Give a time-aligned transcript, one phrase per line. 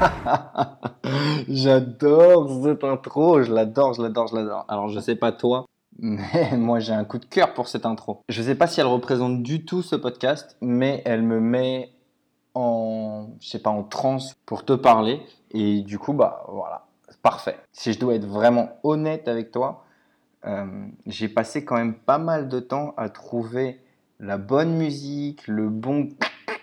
[1.48, 4.64] J'adore cette intro, je l'adore, je l'adore, je l'adore.
[4.68, 5.66] Alors je sais pas toi,
[5.98, 8.22] mais moi j'ai un coup de cœur pour cette intro.
[8.28, 11.92] Je sais pas si elle représente du tout ce podcast, mais elle me met
[12.54, 15.22] en, je sais pas, en transe pour te parler.
[15.52, 16.86] Et du coup, bah voilà,
[17.22, 17.58] parfait.
[17.72, 19.84] Si je dois être vraiment honnête avec toi,
[20.46, 23.80] euh, j'ai passé quand même pas mal de temps à trouver
[24.18, 26.08] la bonne musique, le bon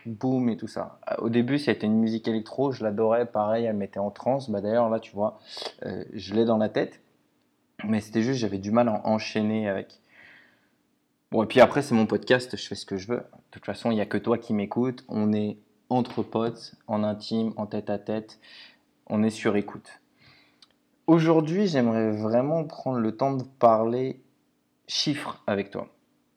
[0.08, 1.00] boom et tout ça.
[1.12, 4.50] Euh, Au début, c'était une musique électro, je l'adorais, pareil, elle me mettait en transe.
[4.50, 5.40] Bah, D'ailleurs, là, tu vois,
[5.86, 7.02] euh, je l'ai dans la tête.
[7.84, 10.02] Mais c'était juste, j'avais du mal à enchaîner avec.
[11.32, 13.18] Bon, et puis après, c'est mon podcast, je fais ce que je veux.
[13.18, 15.04] De toute façon, il n'y a que toi qui m'écoutes.
[15.10, 15.58] On est
[15.90, 18.40] entre potes, en intime, en tête à tête.
[19.08, 20.02] On est sur écoute.
[21.06, 24.22] Aujourd'hui, j'aimerais vraiment prendre le temps de parler
[24.88, 25.88] chiffres avec toi.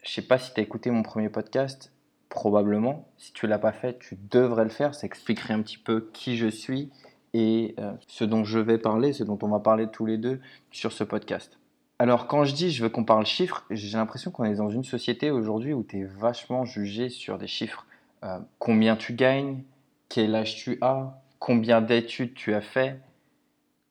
[0.03, 1.93] Je sais pas si tu as écouté mon premier podcast,
[2.31, 3.07] probablement.
[3.19, 4.95] Si tu l'as pas fait, tu devrais le faire.
[4.95, 6.91] Ça expliquerait un petit peu qui je suis
[7.35, 10.41] et euh, ce dont je vais parler, ce dont on va parler tous les deux
[10.71, 11.59] sur ce podcast.
[11.99, 14.85] Alors quand je dis je veux qu'on parle chiffres, j'ai l'impression qu'on est dans une
[14.85, 17.85] société aujourd'hui où tu es vachement jugé sur des chiffres.
[18.25, 19.63] Euh, combien tu gagnes,
[20.09, 23.01] quel âge tu as, combien d'études tu as fait,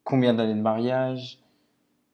[0.03, 1.39] combien d'années de mariage,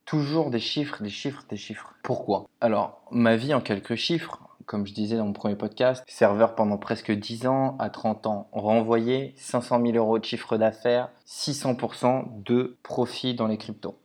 [0.06, 1.96] toujours des chiffres, des chiffres, des chiffres.
[2.04, 2.46] Pourquoi?
[2.62, 6.78] Alors, ma vie en quelques chiffres, comme je disais dans mon premier podcast, serveur pendant
[6.78, 12.78] presque 10 ans, à 30 ans renvoyé, 500 000 euros de chiffre d'affaires, 600% de
[12.84, 13.98] profit dans les cryptos.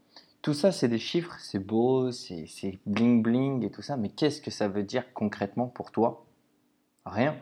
[0.42, 4.40] Tout ça, c'est des chiffres, c'est beau, c'est bling bling et tout ça, mais qu'est-ce
[4.40, 6.24] que ça veut dire concrètement pour toi?
[7.04, 7.36] Rien.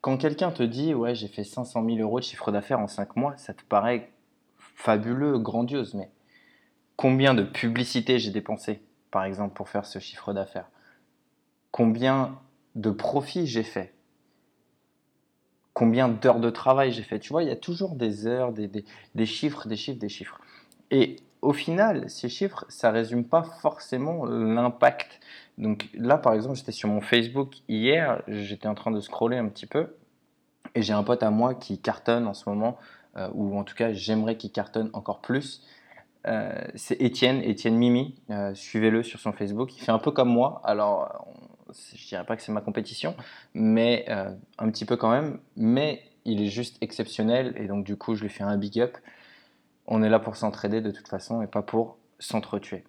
[0.00, 3.16] Quand quelqu'un te dit, ouais, j'ai fait 500 000 euros de chiffre d'affaires en 5
[3.16, 4.12] mois, ça te paraît
[4.56, 6.10] fabuleux, grandiose, mais
[6.96, 10.70] combien de publicité j'ai dépensé, par exemple, pour faire ce chiffre d'affaires?
[11.70, 12.38] Combien
[12.74, 13.94] de profits j'ai fait
[15.74, 18.66] Combien d'heures de travail j'ai fait Tu vois, il y a toujours des heures, des,
[18.66, 18.84] des-
[19.14, 20.40] des chiffres, des chiffres, des chiffres.
[20.90, 25.20] Et au final, ces chiffres, ça résume pas forcément l'impact.
[25.56, 29.46] Donc là, par exemple, j'étais sur mon Facebook hier, j'étais en train de scroller un
[29.48, 29.94] petit peu,
[30.74, 32.76] et j'ai un pote à moi qui cartonne en ce moment,
[33.16, 35.62] euh, ou en tout cas, j'aimerais qu'il cartonne encore plus.
[36.26, 38.16] Euh, c'est Étienne, Étienne Mimi.
[38.30, 39.76] Euh, Suivez-le sur son Facebook.
[39.76, 40.60] Il fait un peu comme moi.
[40.64, 41.26] Alors,
[41.94, 43.14] je dirais pas que c'est ma compétition,
[43.54, 45.38] mais euh, un petit peu quand même.
[45.56, 48.96] Mais il est juste exceptionnel et donc du coup, je lui fais un big up.
[49.86, 52.84] On est là pour s'entraider de toute façon et pas pour s'entretuer.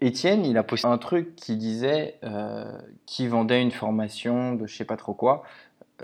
[0.00, 2.78] Étienne, il a posté un truc qui disait euh,
[3.20, 5.42] vendait une formation de je sais pas trop quoi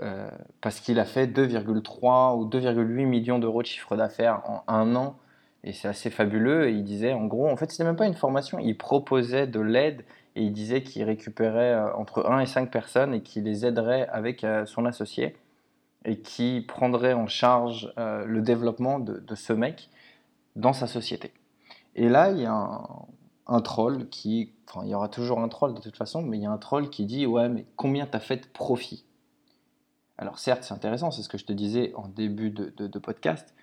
[0.01, 4.95] euh, parce qu'il a fait 2,3 ou 2,8 millions d'euros de chiffre d'affaires en un
[4.95, 5.17] an
[5.65, 6.69] et c'est assez fabuleux.
[6.69, 9.59] Et il disait, en gros, en fait, c'était même pas une formation, il proposait de
[9.59, 10.05] l'aide
[10.35, 14.07] et il disait qu'il récupérait euh, entre 1 et 5 personnes et qu'il les aiderait
[14.09, 15.35] avec euh, son associé
[16.03, 19.89] et qui prendrait en charge euh, le développement de, ce mec
[20.55, 21.33] dans sa société.
[21.95, 22.79] Et là, il y a
[23.47, 26.43] un, troll qui, enfin, il y aura toujours un troll de toute façon, mais il
[26.43, 29.05] y a un troll qui dit, ouais, mais combien t'as fait de profit?
[30.17, 33.53] Alors certes, c'est intéressant, c'est ce que je te disais en début de podcast,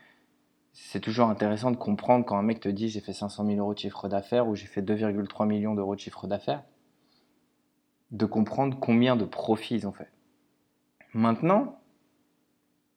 [0.73, 3.75] c'est toujours intéressant de comprendre quand un mec te dit j'ai fait 500 000 euros
[3.75, 6.63] de chiffre d'affaires ou j'ai fait 2,3 millions d'euros de chiffre d'affaires,
[8.11, 10.11] de comprendre combien de profits ils ont fait.
[11.13, 11.79] Maintenant,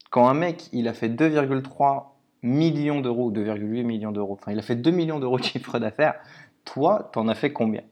[0.09, 2.05] quand un mec il a fait 2,3
[2.41, 5.77] millions d'euros ou 2,8 millions d'euros, enfin il a fait 2 millions d'euros de chiffre
[5.79, 6.15] d'affaires,
[6.63, 7.83] toi t'en as fait combien?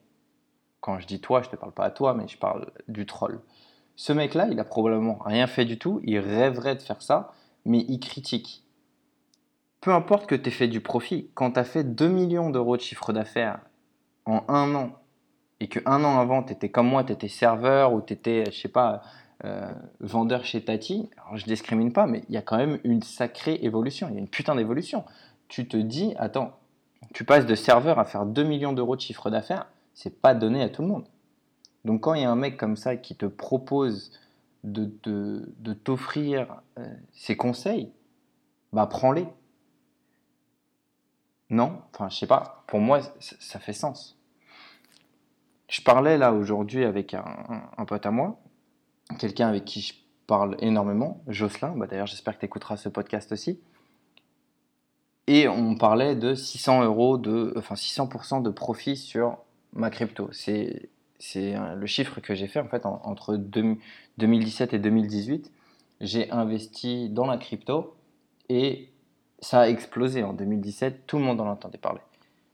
[0.80, 3.40] Quand je dis toi, je te parle pas à toi, mais je parle du troll.
[3.96, 7.32] Ce mec-là, il a probablement rien fait du tout, il rêverait de faire ça,
[7.64, 8.63] mais il critique
[9.84, 12.78] peu importe que tu aies fait du profit, quand tu as fait 2 millions d'euros
[12.78, 13.60] de chiffre d'affaires
[14.26, 14.94] en un an,
[15.60, 18.46] et que un an avant, tu étais comme moi, tu étais serveur ou tu étais,
[18.50, 19.02] je sais pas,
[19.44, 19.70] euh,
[20.00, 23.60] vendeur chez Tati, alors je discrimine pas, mais il y a quand même une sacrée
[23.62, 25.04] évolution, il y a une putain d'évolution.
[25.50, 26.58] Tu te dis, attends,
[27.14, 30.64] tu passes de serveur à faire 2 millions d'euros de chiffre d'affaires, c'est pas donné
[30.64, 31.04] à tout le monde.
[31.84, 34.14] Donc quand il y a un mec comme ça qui te propose
[34.64, 37.92] de, de, t'offrir euh, ses conseils,
[38.72, 39.28] bah prends-les.
[41.50, 44.18] Non, enfin je sais pas, pour moi ça, fait sens.
[45.70, 48.40] Je parlais là aujourd'hui avec un, pote à moi,
[49.20, 49.94] quelqu'un avec qui je
[50.28, 51.76] parle énormément, Jocelyn.
[51.76, 53.60] Bah, D'ailleurs, j'espère que tu écouteras ce podcast aussi.
[55.28, 59.38] Et on parlait de 600 euros, de, enfin 600% de profit sur
[59.74, 60.30] ma crypto.
[60.32, 60.90] C'est
[61.38, 63.78] euh, le chiffre que j'ai fait en fait en- entre deux-
[64.18, 65.52] 2017 et 2018.
[66.02, 67.96] J'ai investi dans la crypto
[68.50, 68.90] et
[69.44, 71.06] ça a explosé en 2017.
[71.06, 72.02] Tout le monde en entendait parler.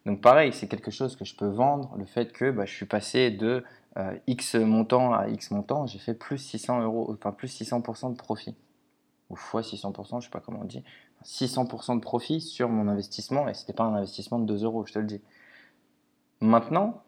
[0.06, 1.96] Donc pareil, c'est quelque chose que je peux vendre.
[1.98, 3.64] Le fait que bah, je suis passé de
[3.98, 8.18] euh, X montant à X montant, j'ai fait plus 600 euros, enfin plus 600% de
[8.18, 8.56] profit.
[9.30, 10.84] Ou fois 600%, je sais pas comment on dit.
[11.24, 14.94] 600% de profit sur mon investissement et c'était pas un investissement de 2 euros, je
[14.94, 15.22] te le dis.
[16.42, 17.04] Maintenant,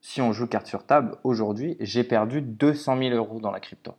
[0.00, 3.94] si on joue carte sur table, aujourd'hui, j'ai perdu 200 000 euros dans la crypto.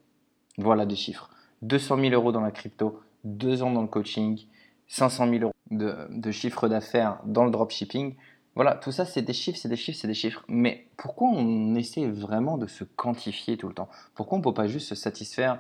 [0.58, 1.30] Voilà des chiffres.
[1.62, 4.48] 200 000 euros dans la crypto, 2 ans dans le coaching,
[4.92, 8.16] 500 000 euros de, de chiffre d'affaires dans le dropshipping.
[8.56, 10.44] Voilà, tout ça, c'est des chiffres, c'est des chiffres, c'est des chiffres.
[10.50, 13.88] Mais pourquoi on essaie vraiment de se quantifier tout le temps?
[14.16, 15.60] Pourquoi on ne peut pas juste se satisfaire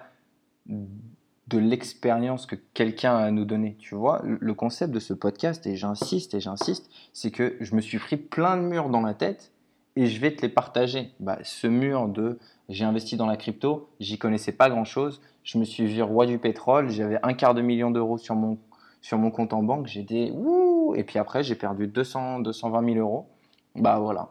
[0.65, 3.77] de l'expérience que quelqu'un a à nous donner?
[3.79, 7.79] Tu vois, le concept de ce podcast, et j'insiste et j'insiste, c'est que je me
[7.79, 9.53] suis pris plein de murs dans la tête
[9.95, 11.13] et je vais te les partager.
[11.21, 12.37] Bah, ce mur de
[12.67, 16.25] j'ai investi dans la crypto, j'y connaissais pas grand chose, je me suis vu roi
[16.25, 18.57] du pétrole, j'avais un quart de million d'euros sur mon,
[19.01, 22.93] sur mon compte en banque, j'ai des ouh, et puis après j'ai perdu 200, 220
[22.93, 23.27] 000 euros.
[23.75, 24.29] Bah voilà.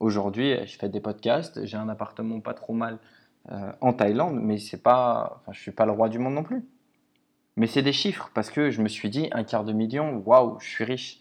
[0.00, 2.98] Aujourd'hui, je fais des podcasts, j'ai un appartement pas trop mal
[3.50, 6.42] euh, en Thaïlande, mais c'est pas, enfin, je suis pas le roi du monde non
[6.42, 6.64] plus.
[7.56, 10.58] Mais c'est des chiffres parce que je me suis dit un quart de million, waouh,
[10.60, 11.20] je suis riche.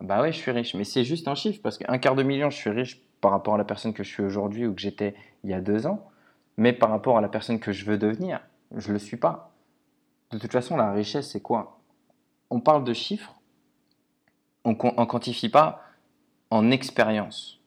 [0.00, 2.50] Bah ouais, je suis riche, mais c'est juste un chiffre parce qu'un quart de million,
[2.50, 5.14] je suis riche par rapport à la personne que je suis aujourd'hui ou que j'étais
[5.42, 6.08] il y a deux ans,
[6.56, 8.40] mais par rapport à la personne que je veux devenir,
[8.76, 9.52] je le suis pas.
[10.30, 11.77] De toute façon, la richesse, c'est quoi?
[12.50, 13.34] On parle de chiffres,
[14.64, 15.82] on ne quantifie pas
[16.50, 17.60] en expérience.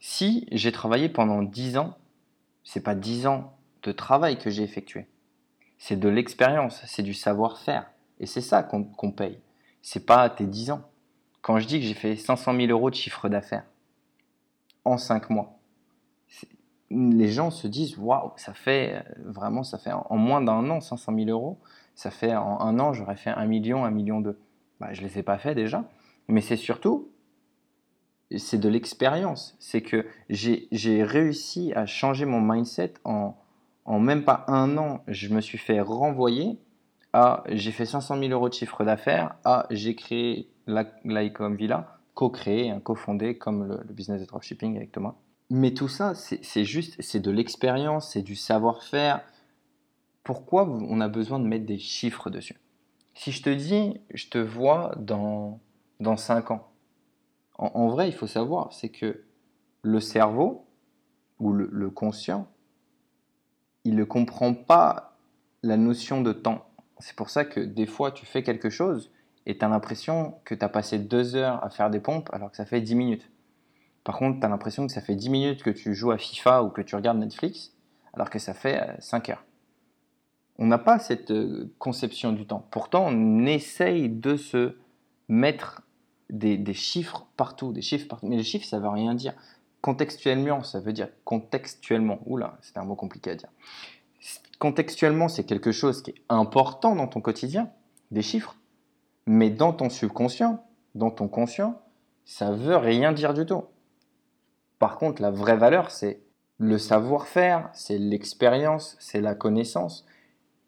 [0.00, 1.96] Si j'ai travaillé pendant 10 ans,
[2.64, 5.06] c'est pas 10 ans de travail que j'ai effectué.
[5.78, 7.90] C'est de l'expérience, c'est du savoir-faire.
[8.18, 9.38] Et c'est ça qu'on qu'on paye.
[9.82, 10.82] C'est pas tes 10 ans.
[11.40, 13.64] Quand je dis que j'ai fait 500 000 euros de chiffre d'affaires
[14.84, 15.58] en 5 mois,
[16.90, 20.80] les gens se disent waouh, ça fait euh, vraiment, ça fait en moins d'un an
[20.80, 21.58] 500 000 euros.
[21.94, 24.38] Ça fait en un an, j'aurais fait 1 million, 1 million 2.
[24.80, 25.84] Bah, je les ai pas fait déjà.
[26.28, 27.10] Mais c'est surtout,
[28.36, 29.56] c'est de l'expérience.
[29.58, 33.36] C'est que j'ai réussi à changer mon mindset en,
[33.84, 35.02] en même pas un an.
[35.08, 36.58] Je me suis fait renvoyer
[37.12, 40.48] à j'ai fait 500 000 euros de chiffre d'affaires à j'ai créé
[41.04, 45.14] l'Icom Villa, co-créé, hein, cofondé comme le, le business de dropshipping avec Thomas.
[45.50, 49.20] Mais tout ça, c'est juste, c'est de l'expérience, c'est du savoir-faire.
[50.22, 52.60] Pourquoi on a besoin de mettre des chiffres dessus?
[53.14, 55.60] Si je te dis, je te vois dans,
[56.00, 56.68] dans 5 ans,
[57.58, 59.24] en, vrai, il faut savoir, c'est que
[59.82, 60.66] le cerveau
[61.38, 62.48] ou le, le conscient,
[63.84, 65.16] il ne comprend pas
[65.62, 66.66] la notion de temps.
[66.98, 69.12] C'est pour ça que des fois, tu fais quelque chose
[69.46, 72.50] et tu as l'impression que tu as passé deux heures à faire des pompes alors
[72.50, 73.30] que ça fait 10 minutes.
[74.04, 76.64] Par contre, tu as l'impression que ça fait 10 minutes que tu joues à FIFA
[76.64, 77.72] ou que tu regardes Netflix
[78.12, 79.44] alors que ça fait euh, 5 heures.
[80.58, 82.66] On n'a pas cette euh, conception du temps.
[82.70, 84.76] Pourtant, on essaye de se
[85.28, 85.82] mettre
[86.30, 88.26] des, chiffres partout, des chiffres partout.
[88.26, 89.34] Mais les chiffres, ça veut rien dire.
[89.80, 92.20] Contextuellement, ça veut dire contextuellement.
[92.26, 93.48] Oula, c'était un mot compliqué à dire.
[94.58, 97.70] Contextuellement, c'est quelque chose qui est important dans ton quotidien,
[98.10, 98.56] des chiffres.
[99.26, 101.80] Mais dans ton subconscient, dans ton conscient,
[102.24, 103.64] ça veut rien dire du tout.
[104.78, 106.22] Par contre, la vraie valeur, c'est
[106.58, 110.06] le savoir-faire, c'est l'expérience, c'est la connaissance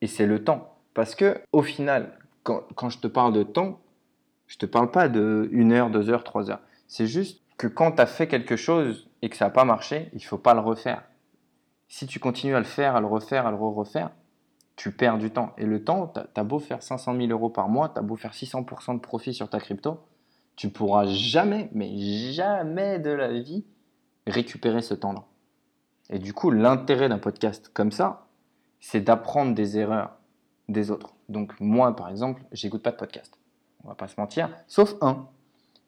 [0.05, 0.77] et c'est le temps.
[0.93, 3.81] Parce que au final, quand, je te parle de temps,
[4.47, 6.61] je te parle pas de une heure, deux heures, trois heures.
[6.89, 10.11] C'est juste que quand tu as fait quelque chose et que ça n'a pas marché,
[10.13, 11.05] il faut pas le refaire.
[11.89, 14.11] Si tu continues à le faire, à le refaire, à le refaire,
[14.77, 15.55] tu perds du temps.
[15.57, 18.17] Et le temps, tu as, beau faire 500 000 euros par mois, tu as beau
[18.17, 20.01] faire 600% de profit sur ta crypto,
[20.55, 21.97] tu pourras jamais, mais
[22.35, 23.65] jamais de la vie,
[24.27, 25.25] récupérer ce temps-là.
[26.11, 28.24] Et du coup, l'intérêt d'un podcast comme ça,
[28.85, 30.11] c'est d'apprendre des erreurs
[30.69, 31.15] des autres.
[31.31, 33.33] Donc moi, par exemple, j'écoute pas de podcast.
[33.83, 35.27] On va pas se mentir, sauf un,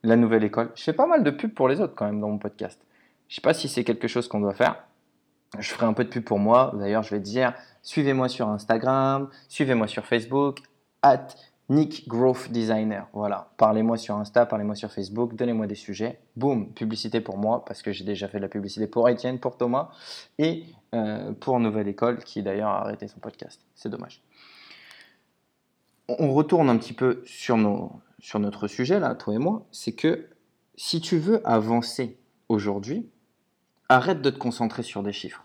[0.02, 0.70] la nouvelle école.
[0.74, 2.80] Je fais pas mal de pubs pour les autres quand même dans mon podcast.
[3.28, 4.82] Je sais pas si c'est quelque chose qu'on doit faire.
[5.58, 6.72] Je ferai un peu de pub pour moi.
[6.74, 10.60] D'ailleurs, je vais dire, suivez-moi sur Instagram, suivez-moi sur Facebook,
[11.02, 11.28] at
[11.68, 13.08] Nick Growth Designer.
[13.12, 16.20] Voilà, parlez-moi sur Insta, parlez-moi sur Facebook, donnez-moi des sujets.
[16.34, 19.56] Boum, publicité pour moi, parce que j'ai déjà fait de la publicité pour Etienne, pour
[19.56, 19.90] Thomas,
[20.38, 20.64] et
[21.40, 23.60] pour Nouvelle École, qui d'ailleurs a arrêté son podcast.
[23.74, 24.22] C'est dommage.
[26.08, 29.66] On retourne un petit peu sur notre sujet, là, toi et moi.
[29.72, 30.28] C'est que
[30.76, 33.08] si tu veux avancer aujourd'hui,
[33.88, 35.44] arrête de te concentrer sur des chiffres.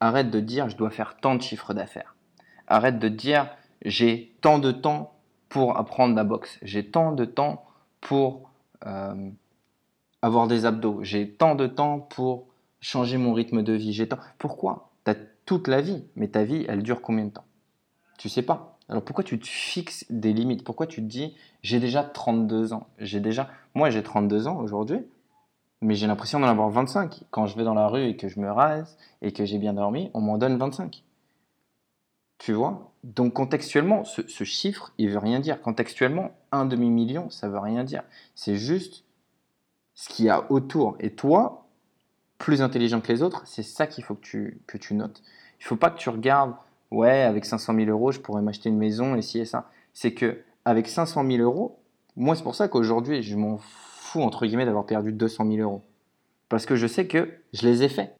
[0.00, 2.16] Arrête de dire je dois faire tant de chiffres d'affaires.
[2.66, 3.48] Arrête de dire
[3.84, 5.18] j'ai tant de temps
[5.48, 6.58] pour apprendre la boxe.
[6.62, 7.64] J'ai tant de temps
[8.00, 8.50] pour
[8.86, 9.30] euh,
[10.22, 11.02] avoir des abdos.
[11.02, 12.48] J'ai tant de temps pour
[12.80, 13.92] changer mon rythme de vie.
[13.92, 14.18] J'ai tant...
[14.38, 14.91] Pourquoi?
[15.04, 15.16] Tu as
[15.46, 17.44] toute la vie, mais ta vie, elle dure combien de temps?
[18.18, 18.78] Tu sais pas.
[18.88, 20.64] Alors pourquoi tu te fixes des limites?
[20.64, 22.86] Pourquoi tu te dis j'ai déjà 32 ans?
[22.98, 25.00] J'ai déjà moi j'ai 32 ans aujourd'hui,
[25.80, 27.24] mais j'ai l'impression d'en avoir 25.
[27.30, 29.72] Quand je vais dans la rue et que je me rase et que j'ai bien
[29.72, 31.04] dormi, on m'en donne 25.
[32.38, 32.92] Tu vois?
[33.04, 35.60] Donc contextuellement, ce, ce, chiffre, il veut rien dire.
[35.62, 38.02] Contextuellement, un demi-million, ça veut rien dire.
[38.34, 39.04] C'est juste
[39.94, 40.96] ce qu'il y a autour.
[41.00, 41.61] Et toi,
[42.42, 45.22] plus intelligent que les autres, c'est ça qu'il faut que tu, que tu notes.
[45.60, 46.54] Il faut pas que tu regardes,
[46.90, 49.70] ouais, avec 500 000 euros, je pourrais m'acheter une maison et et ça.
[49.94, 51.78] C'est que avec 500 000 euros,
[52.16, 55.82] moi, c'est pour ça qu'aujourd'hui, je m'en fous, entre guillemets, d'avoir perdu 200 000 euros.
[56.48, 58.12] Parce que je sais que je les ai faits.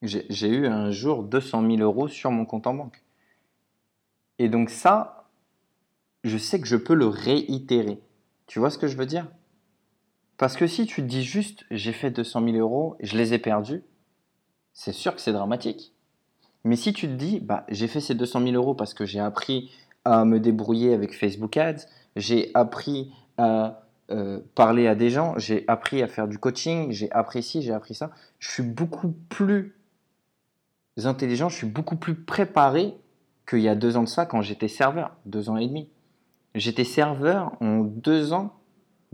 [0.00, 3.02] J'ai eu un jour 200 000 euros sur mon compte en banque.
[4.38, 5.28] Et donc ça,
[6.24, 8.00] je sais que je peux le réitérer.
[8.46, 9.26] Tu vois ce que je veux dire?
[10.38, 13.38] Parce que si tu te dis juste j'ai fait 200 000 euros je les ai
[13.38, 13.82] perdus,
[14.72, 15.94] c'est sûr que c'est dramatique.
[16.64, 19.20] Mais si tu te dis bah, j'ai fait ces 200 000 euros parce que j'ai
[19.20, 19.70] appris
[20.04, 25.64] à me débrouiller avec Facebook Ads, j'ai appris à euh, parler à des gens, j'ai
[25.66, 29.74] appris à faire du coaching, j'ai appris ci, j'ai appris ça, je suis beaucoup plus
[31.04, 32.94] intelligent, je suis beaucoup plus préparé
[33.48, 35.88] qu'il y a deux ans de ça quand j'étais serveur, deux ans et demi.
[36.54, 38.55] J'étais serveur en deux ans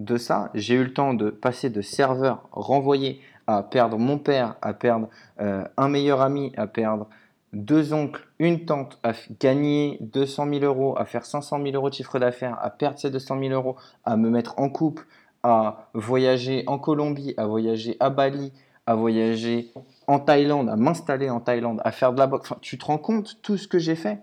[0.04, 0.50] de ça.
[0.54, 5.08] J'ai eu le temps de passer de serveur renvoyé à perdre mon père, à perdre
[5.40, 7.08] euh, un meilleur ami, à perdre
[7.52, 11.94] deux oncles, une tante, à gagner 200 000 euros, à faire 500 000 euros de
[11.94, 15.06] chiffre d'affaires, à perdre ces 200 000 euros, à me mettre en couple,
[15.42, 18.52] à voyager en Colombie, à voyager à Bali,
[18.86, 19.70] à voyager
[20.06, 22.52] en Thaïlande, à m'installer en Thaïlande, à faire de la boxe.
[22.62, 24.20] Tu te rends compte tout ce que j'ai fait?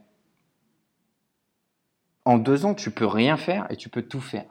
[2.26, 4.46] En deux ans, tu peux rien faire et tu peux tout faire.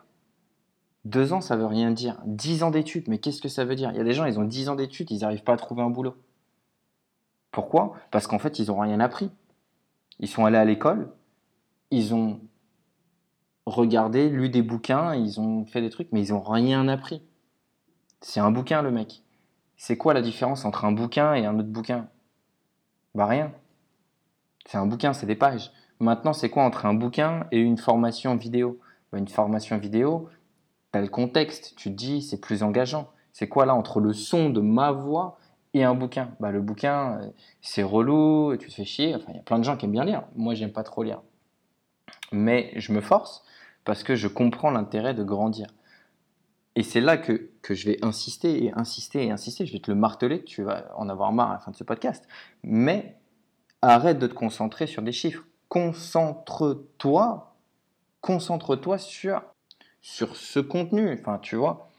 [1.09, 2.21] Deux ans, ça veut rien dire.
[2.27, 3.91] Dix ans d'études, mais qu'est-ce que ça veut dire?
[3.93, 5.81] Il y a des gens, ils ont dix ans d'études, ils n'arrivent pas à trouver
[5.81, 6.15] un boulot.
[7.51, 7.95] Pourquoi?
[8.11, 9.31] Parce qu'en fait, ils n'ont rien appris.
[10.21, 11.11] Ils sont allés à l'école,
[11.91, 12.41] ils ont
[13.65, 17.23] regardé, lu des bouquins, ils ont fait des trucs, mais ils n'ont rien appris.
[18.21, 19.23] C'est un bouquin, le mec.
[19.79, 22.09] C'est quoi la différence entre un bouquin et un autre bouquin?
[23.15, 23.51] Bah rien.
[24.67, 25.73] C'est un bouquin, c'est des pages.
[26.01, 28.79] Maintenant, c'est quoi entre un bouquin et une formation vidéo?
[29.11, 30.29] Bah, Une formation vidéo,
[30.93, 33.11] tu as le contexte, tu te dis, c'est plus engageant.
[33.33, 35.39] C'est quoi là entre le son de ma voix
[35.75, 36.31] et un bouquin?
[36.41, 37.31] Bah, Le bouquin, euh,
[37.61, 39.15] c'est relou, tu te fais chier.
[39.15, 40.25] Enfin, il y a plein de gens qui aiment bien lire.
[40.35, 41.21] Moi, j'aime pas trop lire.
[42.33, 43.45] Mais je me force
[43.85, 45.69] parce que je comprends l'intérêt de grandir.
[46.75, 49.67] Et c'est là que, que, je vais insister et insister et insister.
[49.67, 51.85] Je vais te le marteler, tu vas en avoir marre à la fin de ce
[51.85, 52.27] podcast.
[52.63, 53.17] Mais
[53.83, 55.45] arrête de te concentrer sur des chiffres.
[55.69, 57.57] Concentre-toi,
[58.21, 59.43] concentre-toi sur,
[60.01, 61.13] sur ce contenu.
[61.19, 61.91] Enfin, tu vois,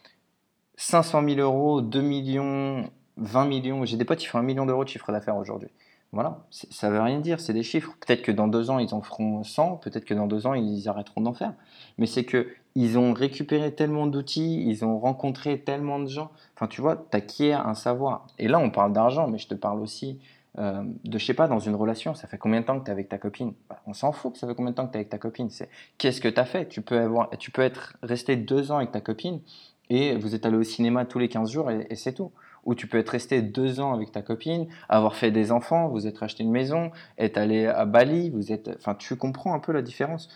[0.77, 3.86] 500 000 euros, 2 millions, 20 millions.
[3.86, 5.70] J'ai des potes qui font un million d'euros de chiffre d'affaires aujourd'hui.
[6.12, 7.96] Voilà, ça veut rien dire, c'est des chiffres.
[8.00, 10.89] Peut-être que dans deux ans, ils en feront 100, peut-être que dans deux ans, ils
[10.89, 11.53] arrêteront d'en faire.
[12.00, 16.32] Mais c'est que ils ont récupéré tellement d'outils, ils ont rencontré tellement de gens.
[16.56, 18.25] Enfin, tu vois, tu acquiers un savoir.
[18.39, 20.20] Et là, on parle d'argent, mais je te parle aussi
[20.59, 22.13] euh, de, je sais pas, dans une relation.
[22.15, 23.53] Ça fait combien de temps que tu es avec ta copine?
[23.69, 25.17] Bah, On s'en fout que ça fait combien de temps que tu es avec ta
[25.17, 25.49] copine.
[25.49, 26.67] C'est qu'est-ce que tu as fait?
[26.67, 29.41] Tu peux, avoir, tu peux être resté deux ans avec ta copine
[29.89, 32.31] et vous êtes allé au cinéma tous les 15 jours et c'est tout
[32.65, 36.07] où tu peux être resté deux ans avec ta copine, avoir fait des enfants, vous
[36.07, 39.71] êtes acheté une maison, être allé à Bali, vous êtes, enfin, tu comprends un peu
[39.71, 40.29] la différence.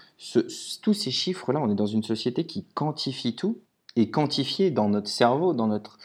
[0.81, 3.59] tous ces chiffres-là, on est dans une société qui quantifie tout,
[3.95, 5.99] et quantifier dans notre cerveau, dans notre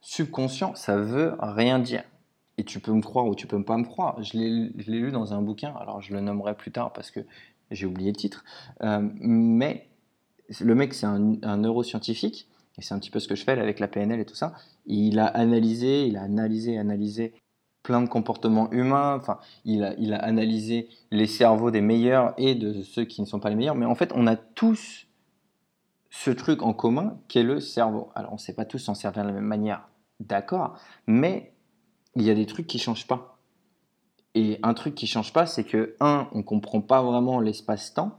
[0.00, 2.02] subconscient, ça veut rien dire.
[2.58, 4.22] Et tu peux me croire ou tu peux pas me croire.
[4.22, 7.20] Je l'ai lu dans un bouquin, alors je le nommerai plus tard parce que
[7.70, 8.44] j'ai oublié le titre.
[8.82, 9.88] Euh, mais
[10.60, 12.48] le mec, c'est un, neuroscientifique.
[12.78, 14.54] Et c'est un petit peu ce que je fais avec la PNL et tout ça,
[14.86, 17.34] il a analysé, il a analysé, analysé
[17.82, 22.54] plein de comportements humains, enfin, il a, il a analysé les cerveaux des meilleurs et
[22.54, 25.08] de ceux qui ne sont pas les meilleurs, mais en fait, on a tous
[26.10, 28.10] ce truc en commun qui est le cerveau.
[28.14, 29.88] Alors, on ne sait pas tous s'en servir de la même manière,
[30.20, 31.52] d'accord, mais
[32.18, 33.38] il y a des trucs qui changent pas.
[34.34, 38.18] Et un truc qui change pas, c'est que, un, on ne comprend pas vraiment l'espace-temps,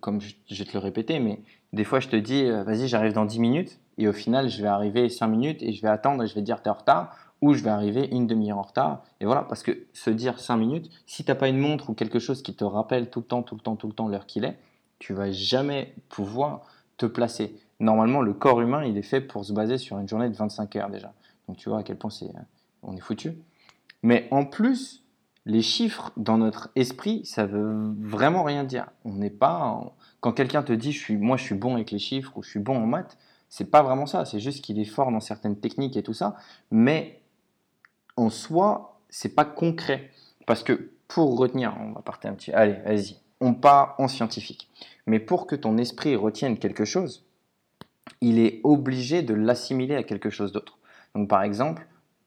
[0.00, 3.12] comme je, vais te le répéter, mais des fois, je te dis, euh, vas-y, j'arrive
[3.12, 6.24] dans 10 minutes, et au final, je vais arriver 5 minutes, et je vais attendre,
[6.24, 9.04] et je vais dire, t'es en retard, ou je vais arriver une demi-heure en retard.
[9.20, 12.18] Et voilà, parce que se dire 5 minutes, si t'as pas une montre ou quelque
[12.18, 14.44] chose qui te rappelle tout le temps, tout le temps, tout le temps l'heure qu'il
[14.44, 14.58] est,
[14.98, 16.62] tu vas jamais pouvoir
[16.96, 17.56] te placer.
[17.80, 20.76] Normalement, le corps humain, il est fait pour se baser sur une journée de 25
[20.76, 21.12] heures déjà.
[21.48, 22.30] Donc tu vois à quel point c'est
[22.82, 23.36] on est foutu.
[24.02, 25.02] Mais en plus,
[25.44, 28.86] les chiffres dans notre esprit, ça veut vraiment rien dire.
[29.04, 29.94] On n'est pas.
[30.20, 32.50] Quand quelqu'un te dit je suis, moi je suis bon avec les chiffres ou je
[32.50, 34.24] suis bon en maths, c'est pas vraiment ça.
[34.24, 36.36] C'est juste qu'il est fort dans certaines techniques et tout ça.
[36.70, 37.20] Mais
[38.16, 40.10] en soi, c'est pas concret.
[40.46, 42.52] Parce que pour retenir, on va partir un petit.
[42.52, 43.16] Allez, vas-y.
[43.40, 44.70] On part en scientifique.
[45.06, 47.26] Mais pour que ton esprit retienne quelque chose,
[48.20, 50.78] il est obligé de l'assimiler à quelque chose d'autre.
[51.14, 51.86] Donc par exemple,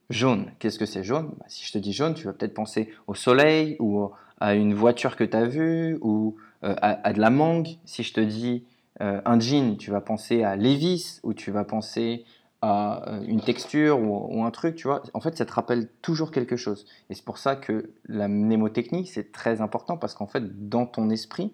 [0.09, 1.33] jaune, qu'est-ce que c'est jaune?
[1.39, 4.09] Bah, Si je te dis jaune, tu vas peut-être penser au soleil ou
[4.39, 7.77] à une voiture que tu as vue ou euh, à, de la mangue.
[7.85, 8.65] Si je te dis
[9.01, 12.25] euh, un jean, tu vas penser à Levis ou tu vas penser
[12.61, 15.03] à euh, une texture ou, ou un truc, tu vois.
[15.13, 16.85] En fait, ça te rappelle toujours quelque chose.
[17.09, 21.09] Et c'est pour ça que la mnémotechnique, c'est très important parce qu'en fait, dans ton
[21.09, 21.53] esprit,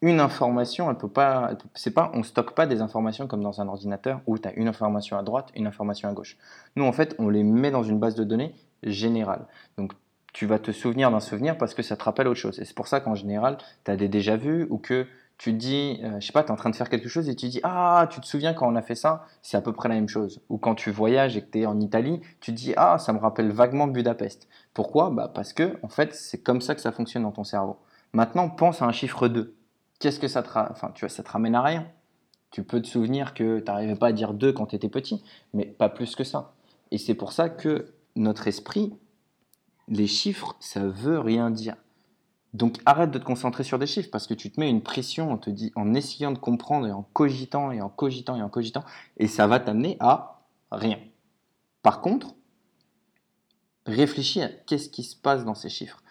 [0.00, 3.68] une information, elle peut pas, c'est pas, on stocke pas des informations comme dans un
[3.68, 6.36] ordinateur où tu as une information à droite, une information à gauche.
[6.76, 9.46] Nous, en fait, on les met dans une base de données générale.
[9.76, 9.92] Donc,
[10.32, 12.60] tu vas te souvenir d'un souvenir parce que ça te rappelle autre chose.
[12.60, 16.20] Et c'est pour ça qu'en général, tu as des déjà-vus ou que tu dis, euh,
[16.20, 18.06] je sais pas, tu es en train de faire quelque chose et tu dis, ah,
[18.10, 20.40] tu te souviens quand on a fait ça, c'est à peu près la même chose.
[20.48, 23.18] Ou quand tu voyages et que tu es en Italie, tu dis, ah, ça me
[23.18, 24.48] rappelle vaguement Budapest.
[24.74, 25.10] Pourquoi?
[25.10, 27.78] Bah Parce que, en fait, c'est comme ça que ça fonctionne dans ton cerveau.
[28.12, 29.57] Maintenant, pense à un chiffre 2.
[29.98, 30.48] Qu'est-ce que ça te,
[30.94, 31.86] tu ramène à rien.
[32.50, 35.22] Tu peux te souvenir que tu n'arrivais pas à dire 2 quand tu étais petit,
[35.52, 36.54] mais pas plus que ça.
[36.90, 38.94] Et c'est pour ça que notre esprit,
[39.88, 41.76] les chiffres, ça veut rien dire.
[42.54, 45.30] Donc arrête de te concentrer sur des chiffres parce que tu te mets une pression,
[45.30, 48.48] on te dit, en essayant de comprendre et en cogitant et en cogitant et en
[48.48, 48.84] cogitant,
[49.18, 50.40] et ça va t'amener à
[50.70, 50.98] rien.
[51.82, 52.34] Par contre,
[53.84, 56.02] réfléchis à qu'est-ce qui se passe dans ces chiffres.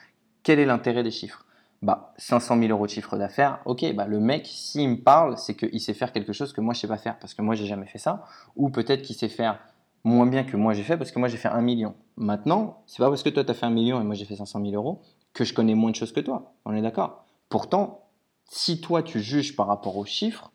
[0.44, 1.47] Quel est l'intérêt des chiffres?
[1.81, 5.55] Bah, 500 000 euros de chiffre d'affaires, ok, bah, le mec, s'il me parle, c'est
[5.55, 7.65] qu'il sait faire quelque chose que moi je sais pas faire parce que moi j'ai
[7.65, 9.60] jamais fait ça, ou peut-être qu'il sait faire
[10.03, 11.96] moins bien que moi j'ai fait parce que moi j'ai fait un million.
[12.15, 14.36] Maintenant, c'est pas parce que toi tu as fait un million et moi j'ai fait
[14.36, 15.01] 500 000 euros
[15.33, 17.25] que je connais moins de choses que toi, on est d'accord?
[17.50, 18.07] Pourtant,
[18.50, 20.51] si toi tu juges par rapport aux chiffres,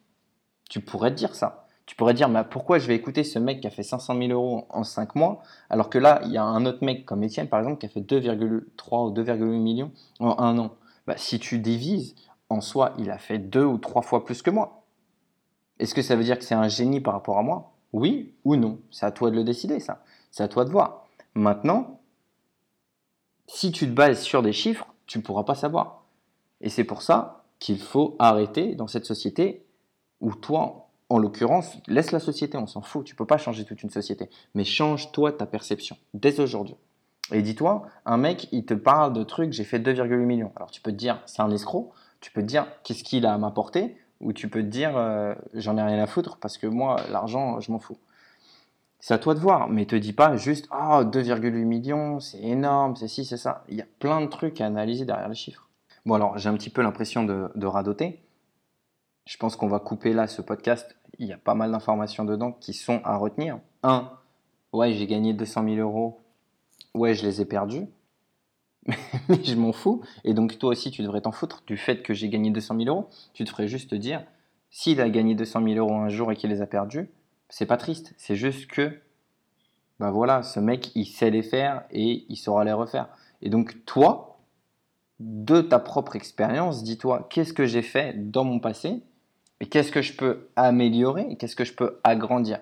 [0.69, 1.67] tu pourrais te dire ça.
[1.85, 4.31] Tu pourrais dire, mais pourquoi je vais écouter ce mec qui a fait 500 000
[4.31, 7.49] euros en 5 mois, alors que là, il y a un autre mec comme Étienne,
[7.49, 10.71] par exemple, qui a fait 2,3 ou 2,8 millions en un an?
[11.07, 12.15] Bah, si tu divises,
[12.49, 14.85] en soi, il a fait deux ou trois fois plus que moi.
[15.79, 17.73] Est-ce que ça veut dire que c'est un génie par rapport à moi?
[17.93, 18.79] Oui ou non?
[18.91, 20.05] C'est à toi de le décider, ça.
[20.31, 21.07] C'est à toi de voir.
[21.35, 22.01] Maintenant,
[23.47, 26.05] si tu te bases sur des chiffres, tu ne pourras pas savoir.
[26.61, 29.65] Et c'est pour ça qu'il faut arrêter dans cette société
[30.21, 33.83] où toi, en l'occurrence, laisse la société, on s'en fout, tu peux pas changer toute
[33.83, 36.77] une société, mais change-toi ta perception dès aujourd'hui.
[37.33, 40.53] Et dis-toi, un mec, il te parle de trucs, j'ai fait 2,8 millions.
[40.57, 43.35] Alors tu peux te dire, c'est un escroc, tu peux te dire, qu'est-ce qu'il a
[43.35, 46.67] à m'apporter, ou tu peux te dire, euh, j'en ai rien à foutre parce que
[46.67, 47.99] moi, l'argent, je m'en fous.
[49.01, 52.95] C'est à toi de voir, mais te dis pas juste, ah, 2,8 millions, c'est énorme,
[52.95, 53.65] c'est ci, c'est ça.
[53.69, 55.69] Il y a plein de trucs à analyser derrière les chiffres.
[56.07, 58.23] Bon, alors, j'ai un petit peu l'impression de radoter.
[59.25, 60.97] Je pense qu'on va couper là ce podcast.
[61.19, 63.59] Il y a pas mal d'informations dedans qui sont à retenir.
[63.83, 64.11] Un,
[64.73, 66.22] ouais, j'ai gagné 200 000 euros.
[66.95, 67.87] Ouais, je les ai perdus.
[69.29, 70.03] Mais je m'en fous.
[70.25, 72.89] Et donc, toi aussi, tu devrais t'en foutre du fait que j'ai gagné 200 000
[72.89, 73.09] euros.
[73.33, 74.25] Tu devrais juste te dire,
[74.71, 77.09] s'il a gagné 200 000 euros un jour et qu'il les a perdus,
[77.49, 78.15] c'est pas triste.
[78.17, 78.99] C'est juste que,
[80.01, 83.09] bah voilà, ce mec, il sait les faire et il saura les refaire.
[83.41, 84.41] Et donc, toi,
[85.21, 89.03] de ta propre expérience, dis-toi, qu'est-ce que j'ai fait dans mon passé
[89.61, 92.59] et qu'est-ce que je peux améliorer et qu'est-ce que je peux agrandir?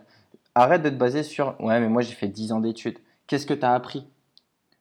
[0.54, 2.98] Arrête de te baser sur, ouais, mais moi j'ai fait 10 ans d'études.
[3.26, 4.06] Qu'est-ce que tu as appris?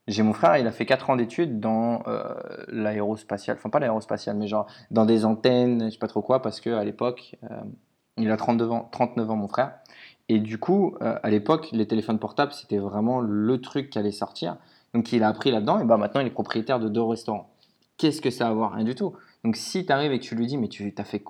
[0.10, 2.34] J'ai mon frère, il a fait 4 ans d'études dans euh,
[2.68, 6.60] l'aérospatial, enfin pas l'aérospatial, mais genre dans des antennes, je sais pas trop quoi, parce
[6.60, 7.62] qu'à l'époque, euh,
[8.18, 9.74] il a 39 ans, 39 ans, mon frère.
[10.28, 14.12] Et du coup, euh, à l'époque, les téléphones portables, c'était vraiment le truc qui allait
[14.12, 14.58] sortir.
[14.96, 17.52] Donc il a appris là-dedans, et bah maintenant il est propriétaire de deux restaurants.
[17.98, 18.74] Qu'est-ce que ça a à voir?
[18.74, 19.14] Rien du tout.
[19.44, 21.24] Donc si tu arrives et que tu lui dis, mais tu as fait,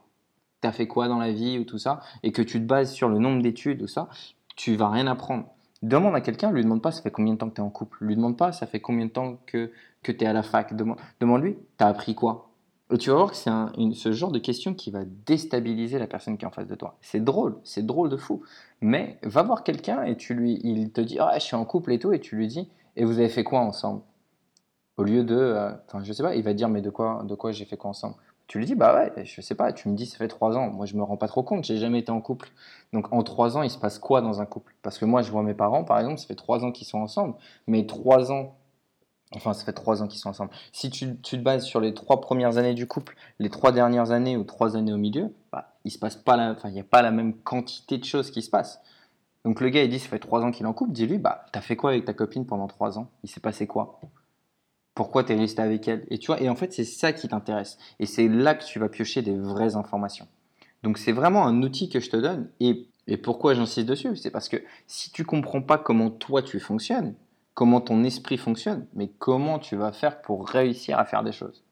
[0.64, 3.10] as fait quoi dans la vie ou tout ça, et que tu te bases sur
[3.10, 4.08] le nombre d'études ou ça,
[4.56, 5.48] tu vas rien apprendre.
[5.82, 7.70] Demande à quelqu'un, lui demande pas ça fait combien de temps que tu es en
[7.70, 9.72] couple, lui demande pas ça fait combien de temps que,
[10.04, 12.50] que tu es à la fac, demande, demande-lui, tu as appris quoi?
[12.92, 16.08] Et tu vas voir que c'est un- ce genre de question qui va déstabiliser la
[16.08, 16.98] personne qui est en face de toi.
[17.02, 18.42] C'est drôle, c'est drôle de fou.
[18.82, 21.94] Mais va voir quelqu'un et tu lui, il te dit, ah, je suis en couple
[21.94, 24.02] et tout, et tu lui dis, et vous avez fait quoi ensemble?
[24.98, 27.36] Au lieu de, euh, enfin, je sais pas, il va dire, mais de quoi, de
[27.36, 28.16] quoi j'ai fait quoi ensemble?
[28.50, 30.72] Tu lui dis, bah ouais, je sais pas, tu me dis, ça fait trois ans.
[30.72, 32.50] Moi, je me rends pas trop compte, j'ai jamais été en couple.
[32.94, 34.74] Donc, en trois ans, il se passe quoi dans un couple?
[34.82, 36.98] Parce que moi, je vois mes parents, par exemple, ça fait trois ans qu'ils sont
[36.98, 37.36] ensemble,
[37.68, 38.58] mais trois ans,
[39.36, 40.50] enfin, ça fait trois ans qu'ils sont ensemble.
[40.72, 44.36] Si tu, te bases sur les trois premières années du couple, les trois dernières années
[44.36, 47.04] ou trois années au milieu, bah, il se passe pas enfin, il n'y a pas
[47.04, 48.82] la même quantité de choses qui se passent.
[49.46, 50.94] Donc le gars, il dit, ça fait trois ans qu'il est en couple.
[50.94, 53.12] Dis-lui, bah, t'as fait quoi avec ta copine pendant trois ans?
[53.24, 54.00] Il s'est passé quoi?
[54.96, 57.78] Pourquoi t'es resté avec elle Et tu vois, et en fait, c'est ça qui t'intéresse.
[58.00, 60.28] Et c'est là que tu vas piocher des vraies informations.
[60.84, 62.50] Donc c'est vraiment un outil que je te donne.
[62.60, 64.16] Et, et pourquoi j'insiste dessus?
[64.16, 67.16] C'est parce que si tu comprends pas comment toi tu fonctionnes,
[67.54, 71.64] comment ton esprit fonctionne, mais comment tu vas faire pour réussir à faire des choses?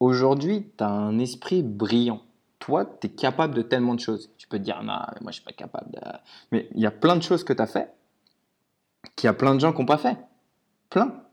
[0.00, 2.20] Aujourd'hui, tu as un esprit brillant.
[2.58, 4.30] Toi, tu es capable de tellement de choses.
[4.38, 6.00] Tu peux te dire, non, moi, je suis pas capable de...
[6.52, 7.92] Mais il y a plein de choses que tu as fait,
[9.16, 10.16] qu'il y a plein de gens qui n'ont pas fait.
[10.90, 11.23] Plein.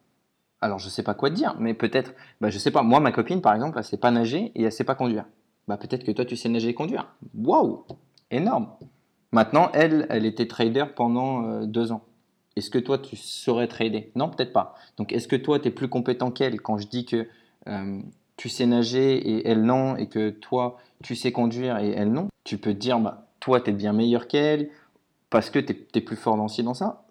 [0.62, 3.12] Alors, je sais pas quoi te dire, mais peut-être, bah, je sais pas, moi, ma
[3.12, 5.26] copine, par exemple, elle sait pas nager et elle sait pas conduire.
[5.68, 7.08] Bah, peut-être que toi, tu sais nager et conduire.
[7.36, 7.84] Waouh
[8.30, 8.70] Énorme
[9.32, 12.04] Maintenant, elle, elle était trader pendant euh, deux ans.
[12.56, 14.12] Est-ce que toi, tu saurais trader?
[14.16, 14.76] Non, peut-être pas.
[14.98, 17.28] Donc, est-ce que toi, tu es plus compétent qu'elle quand je dis que
[17.68, 18.02] euh,
[18.36, 22.28] tu sais nager et elle non, et que toi, tu sais conduire et elle non?
[22.44, 24.70] Tu peux te dire, bah, toi, tu es bien meilleur qu'elle
[25.30, 27.06] parce que tu es, plus fort dans ci, dans ça.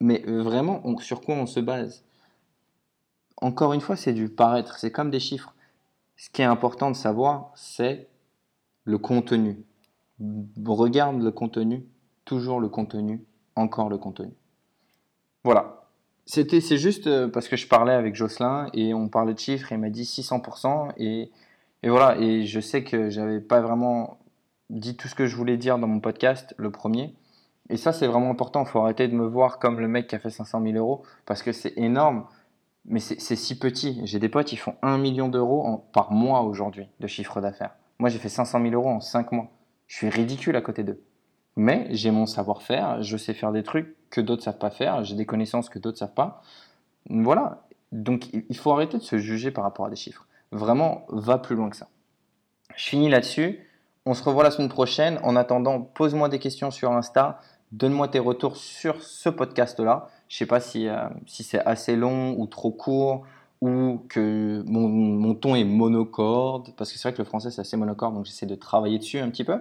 [0.00, 2.04] Mais euh, vraiment, sur quoi on se base?
[3.40, 5.54] Encore une fois, c'est du paraître, c'est comme des chiffres.
[6.16, 8.08] Ce qui est important de savoir, c'est
[8.84, 9.64] le contenu.
[10.64, 11.86] Regarde le contenu,
[12.24, 13.24] toujours le contenu,
[13.54, 14.32] encore le contenu.
[15.44, 15.84] Voilà.
[16.26, 19.72] C'était, c'est juste euh, parce que je parlais avec Jocelyn et on parlait de chiffres
[19.72, 21.30] il m'a dit 600% et,
[21.82, 22.18] et voilà.
[22.18, 24.18] Et je sais que j'avais pas vraiment
[24.68, 27.14] dit tout ce que je voulais dire dans mon podcast, le premier.
[27.70, 28.64] Et ça, c'est vraiment important.
[28.64, 31.02] Il faut arrêter de me voir comme le mec qui a fait 500 000 euros
[31.26, 32.26] parce que c'est énorme,
[32.88, 34.00] mais c'est si petit.
[34.04, 37.76] J'ai des potes, ils font 1 million d'euros par mois aujourd'hui de chiffre d'affaires.
[37.98, 39.50] Moi, j'ai fait 500 000 euros en 5 mois.
[39.86, 41.02] Je suis ridicule à côté d'eux.
[41.56, 45.16] Mais j'ai mon savoir-faire, je sais faire des trucs que d'autres savent pas faire, j'ai
[45.16, 46.40] des connaissances que d'autres savent pas.
[47.10, 47.64] Voilà.
[47.90, 50.26] Donc il faut arrêter de se juger par rapport à des chiffres.
[50.52, 51.88] Vraiment, va plus loin que ça.
[52.76, 53.58] Je finis là-dessus.
[54.06, 55.18] On se revoit la semaine prochaine.
[55.22, 57.40] En attendant, pose-moi des questions sur Insta.
[57.72, 60.08] Donne-moi tes retours sur ce podcast-là.
[60.28, 63.24] Je sais pas si, euh, si c'est assez long ou trop court
[63.60, 66.72] ou que mon, ton est monocorde.
[66.76, 69.18] Parce que c'est vrai que le français, c'est assez monocorde, donc j'essaie de travailler dessus
[69.18, 69.58] un petit peu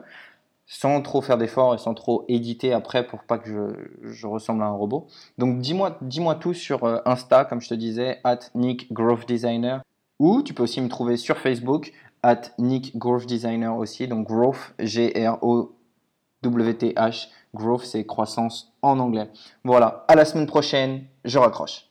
[0.68, 4.66] sans trop faire d'efforts et sans trop éditer après pour pas que je, ressemble à
[4.66, 5.08] un robot.
[5.38, 9.82] Donc dis-moi dis-moi tout sur euh, Insta, comme je te disais, at Nick Growth Designer.
[10.20, 14.10] Ou tu peux aussi me trouver sur Facebook, at Nick Growth Designer aussi.
[14.10, 15.70] Donc Growth, G-R-O-W-T-H.
[17.58, 19.30] Growth, c'est croissance en anglais.
[19.64, 21.87] Voilà, à la semaine prochaine, je raccroche.